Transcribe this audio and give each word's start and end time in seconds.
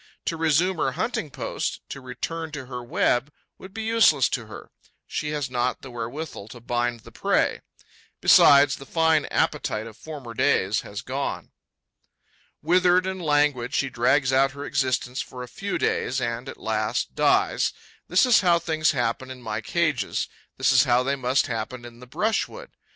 To 0.25 0.35
resume 0.35 0.77
her 0.77 0.93
hunting 0.93 1.29
post, 1.29 1.87
to 1.89 2.01
return 2.01 2.51
to 2.53 2.65
her 2.65 2.83
web 2.83 3.31
would 3.59 3.71
be 3.71 3.83
useless 3.83 4.29
to 4.29 4.47
her: 4.47 4.71
she 5.05 5.29
has 5.29 5.47
not 5.47 5.83
the 5.83 5.91
wherewithal 5.91 6.47
to 6.47 6.59
bind 6.59 7.01
the 7.01 7.11
prey. 7.11 7.61
Besides, 8.19 8.77
the 8.77 8.87
fine 8.87 9.25
appetite 9.27 9.85
of 9.85 9.95
former 9.95 10.33
days 10.33 10.81
has 10.81 11.03
gone. 11.03 11.51
Withered 12.63 13.05
and 13.05 13.21
languid, 13.21 13.75
she 13.75 13.91
drags 13.91 14.33
out 14.33 14.53
her 14.53 14.65
existence 14.65 15.21
for 15.21 15.43
a 15.43 15.47
few 15.47 15.77
days 15.77 16.19
and, 16.19 16.49
at 16.49 16.57
last, 16.57 17.13
dies. 17.13 17.71
This 18.07 18.25
is 18.25 18.41
how 18.41 18.57
things 18.57 18.93
happen 18.93 19.29
in 19.29 19.39
my 19.43 19.61
cages; 19.61 20.27
this 20.57 20.71
is 20.71 20.85
how 20.85 21.03
they 21.03 21.15
must 21.15 21.45
happen 21.45 21.85
in 21.85 21.99
the 21.99 22.07
brushwood. 22.07 22.71